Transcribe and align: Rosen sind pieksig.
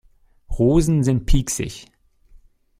Rosen 0.57 1.03
sind 1.03 1.27
pieksig. 1.27 1.85